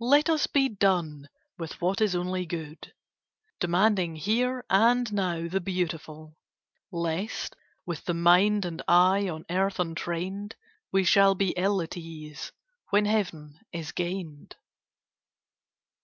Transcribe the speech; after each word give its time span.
Let 0.00 0.30
us 0.30 0.46
be 0.46 0.70
done 0.70 1.28
with 1.58 1.82
what 1.82 2.00
is 2.00 2.14
only 2.16 2.46
good, 2.46 2.94
Demanding 3.60 4.16
here 4.16 4.64
and 4.70 5.12
now 5.12 5.48
the 5.48 5.60
beautiful; 5.60 6.34
Lest, 6.90 7.54
with 7.84 8.02
the 8.06 8.14
mind 8.14 8.64
and 8.64 8.80
eye 8.88 9.28
on 9.28 9.44
earth 9.50 9.78
untrained, 9.78 10.56
We 10.92 11.04
shall 11.04 11.34
be 11.34 11.50
ill 11.58 11.82
at 11.82 11.94
ease 11.94 12.52
when 12.88 13.04
heaven 13.04 13.60
is 13.70 13.92
gained. 13.92 14.56